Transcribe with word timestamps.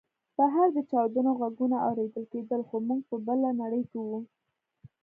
بهر 0.37 0.67
د 0.73 0.77
چاودنو 0.89 1.31
غږونه 1.39 1.77
اورېدل 1.87 2.23
کېدل 2.33 2.61
خو 2.67 2.75
موږ 2.87 3.01
په 3.11 3.15
بله 3.27 3.49
نړۍ 3.61 3.83
کې 3.91 3.99
وو 4.07 4.19